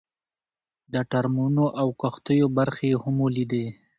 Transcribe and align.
د 0.93 0.95
ټرمونو 1.11 1.65
او 1.81 1.87
کښتیو 2.01 2.47
برخې 2.57 2.85
یې 2.91 2.99
هم 3.03 3.15
ولیدې. 3.25 3.65